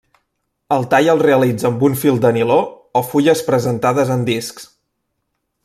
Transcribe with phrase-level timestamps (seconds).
[0.77, 2.57] El tall el realitza amb un fil de niló
[3.01, 4.67] o fulles presentades en discs.